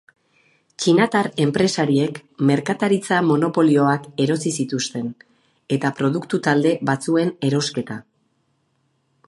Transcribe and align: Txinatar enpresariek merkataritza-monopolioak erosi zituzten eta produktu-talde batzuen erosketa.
Txinatar 0.83 1.27
enpresariek 1.43 2.17
merkataritza-monopolioak 2.51 4.07
erosi 4.25 4.53
zituzten 4.63 5.11
eta 5.77 5.91
produktu-talde 6.01 6.73
batzuen 6.91 7.33
erosketa. 7.51 8.03